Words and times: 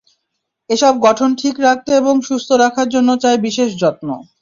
এসবের 0.69 1.01
গঠন 1.05 1.29
ঠিক 1.41 1.55
রাখতে 1.59 1.91
এবং 1.95 2.15
সুস্থ 2.27 2.49
রাখার 2.63 2.87
জন্য 2.93 3.09
চাই 3.23 3.37
বিশেষ 3.45 3.69
যত্ন। 3.81 4.07